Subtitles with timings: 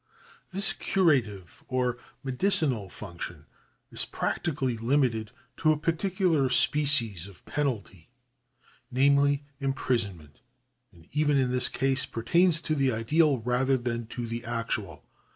[0.49, 3.45] This curative or medicinal function
[3.91, 8.09] is practically limited to a particular species of penalty,
[8.89, 10.39] namely, imprison ment,
[10.91, 15.05] and even in this case pertains to the ideal rather than to the actual.